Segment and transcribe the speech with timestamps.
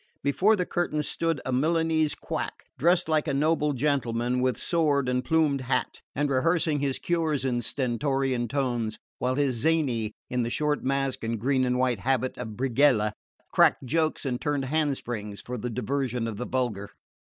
[0.23, 5.23] Before the curtain stood a Milanese quack, dressed like a noble gentleman, with sword and
[5.23, 10.83] plumed hat, and rehearsing his cures in stentorian tones, while his zany, in the short
[10.83, 13.13] mask and green and white habit of Brighella,
[13.51, 16.89] cracked jokes and turned hand springs for the diversion of the vulgar.